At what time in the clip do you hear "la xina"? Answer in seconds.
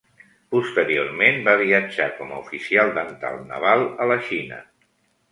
4.13-4.59